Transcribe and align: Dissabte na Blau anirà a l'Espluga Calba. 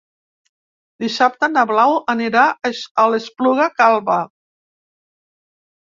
Dissabte 1.03 1.49
na 1.51 1.65
Blau 1.73 1.93
anirà 2.15 2.47
a 3.03 3.07
l'Espluga 3.15 3.71
Calba. 3.83 4.19